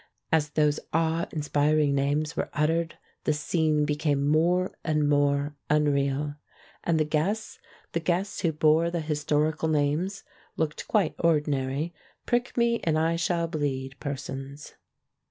As 0.31 0.49
those 0.49 0.79
awe 0.91 1.27
inspiring 1.31 1.93
names 1.93 2.35
were 2.35 2.49
uttered, 2.53 2.97
the 3.25 3.33
scene 3.33 3.85
became 3.85 4.27
more 4.27 4.75
and 4.83 5.07
more 5.07 5.55
unreal. 5.69 6.37
And 6.83 6.99
the 6.99 7.05
guests, 7.05 7.59
the 7.91 7.99
guests 7.99 8.41
who 8.41 8.51
bore 8.51 8.89
the 8.89 9.01
historical 9.01 9.69
names, 9.69 10.23
looked 10.57 10.87
quite 10.87 11.13
ordinary, 11.19 11.93
prick 12.25 12.57
me 12.57 12.79
and 12.83 12.97
I 12.97 13.15
shall 13.15 13.47
bleed 13.47 13.99
persons. 13.99 14.73